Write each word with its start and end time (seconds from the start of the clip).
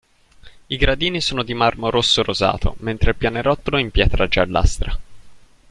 I 0.65 0.77
gradini 0.77 1.21
sono 1.21 1.43
di 1.43 1.53
marmo 1.53 1.91
rosso-rosato, 1.91 2.73
mentre 2.79 3.11
il 3.11 3.17
pianerottolo 3.17 3.77
in 3.77 3.91
pietra 3.91 4.27
giallastra. 4.27 4.97